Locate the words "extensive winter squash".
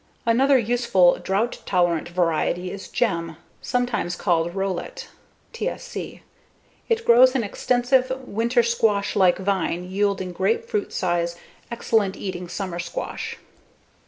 7.43-9.15